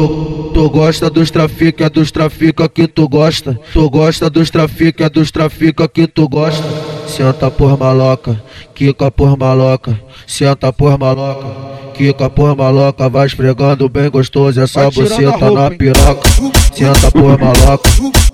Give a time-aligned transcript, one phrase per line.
[0.00, 3.60] Tu, tu gosta dos trafica, é dos trafica que tu gosta.
[3.70, 6.66] Tu gosta dos trafica, é dos trafica que tu gosta.
[7.06, 8.42] Senta por maloca,
[8.74, 11.46] quica por maloca, senta por maloca,
[11.92, 16.30] quica por maloca, vai esfregando bem gostoso essa buceta na piroca.
[16.72, 17.90] Senta por maloca,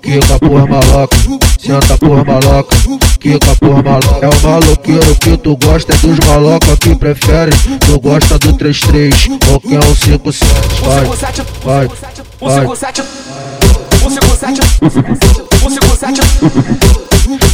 [0.07, 1.17] quica por maloca,
[1.59, 2.77] senta por maloca,
[3.19, 4.25] quica por maloca.
[4.25, 7.51] É o maloqueiro que tu gosta, é dos maloca que prefere.
[7.85, 10.53] Tu gosta do 33 ou que é o 57.
[10.81, 11.05] Vai,
[11.65, 11.87] vai,
[12.39, 12.67] vai.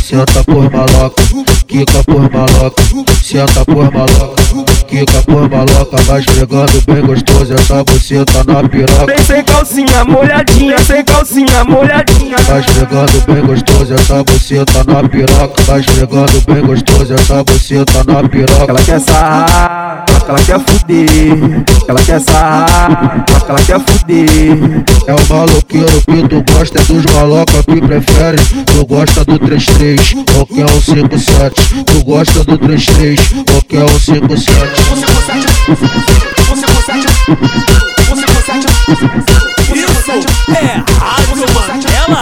[0.03, 1.23] Senta por maloca,
[1.67, 2.83] quica por maloca,
[3.23, 4.43] senta por maloca,
[4.87, 9.05] quica por maloca, vai esfregando bem gostoso essa buceta na piroca.
[9.07, 12.35] Vem sem calcinha molhadinha, sem calcinha calcinha molhadinha.
[12.35, 15.63] Tá esfregando bem gostoso essa buceta na piroca.
[15.63, 18.65] Tá esfregando bem gostoso essa buceta na piroca.
[18.67, 21.63] Ela quer sarrar, ela quer fuder.
[21.87, 24.83] Ela quer sarrar, ela quer fuder.
[25.07, 28.37] É o maloqueiro que tu gosta é dos maloca que prefere.
[28.65, 31.85] Tu gosta do 33 ou que é 5-7.
[31.85, 33.19] Tu gosta do 33
[33.53, 34.59] ou que é o 57.
[34.93, 37.92] 57, 57, 57.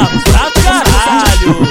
[0.05, 1.67] Pra caralho.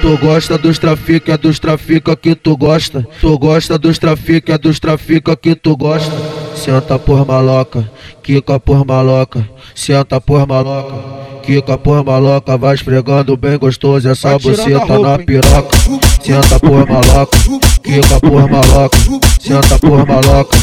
[0.00, 3.06] Tu gosta dos trafica, é dos trafica que tu gosta.
[3.20, 6.12] Tu gosta dos trafica, é dos trafica que tu gosta.
[6.54, 7.88] Senta por maloca,
[8.22, 11.28] quica por maloca, senta por maloca.
[11.42, 15.78] Quica por maloca, vai esfregando bem gostoso essa buceta na piroca.
[16.22, 17.38] Senta por maloca,
[17.82, 18.98] quica por maloca,
[19.40, 20.58] senta por maloca,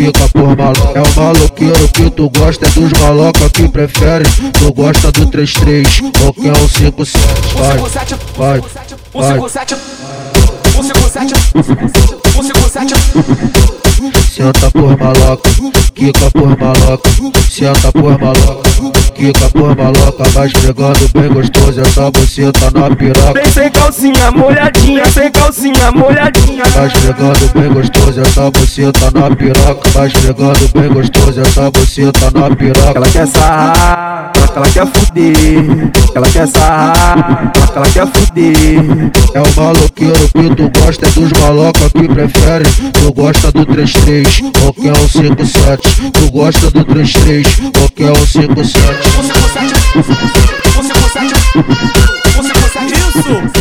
[0.00, 0.98] quica por maloca.
[0.98, 4.24] É o maloqueiro que tu gosta, é dos maloca que prefere.
[4.58, 7.26] Tu gosta do 33 ou que é o 57.
[7.54, 7.78] Vai,
[8.36, 8.60] vai,
[9.12, 9.40] vai.
[14.30, 15.50] Senta por maloca,
[15.94, 17.10] quica por maloca,
[17.50, 18.70] senta por maloca,
[19.14, 23.34] quica por maloca, vai esfregando bem gostoso essa buceta na piroca.
[23.34, 26.19] Vem sem calcinha molhadinha, sem calcinha molhadinha
[26.80, 29.90] tá chegando bem gostoso essa buceta na piroca.
[29.90, 32.92] Tá chegando bem gostoso essa buceta na piroca.
[32.96, 35.90] Ela quer sarrar, ela quer fuder.
[36.14, 39.10] Ela quer sarrar, ela quer fuder.
[39.34, 42.64] É o maloqueiro que tu gosta é dos maloca que prefere.
[42.92, 46.10] Tu gosta do 33, ou que é o 57.
[46.12, 47.46] Tu gosta do 33,
[47.78, 48.86] ou que é o 57.
[49.16, 51.34] Você consegue, você 5-7, consegue,
[52.36, 53.59] você consegue isso?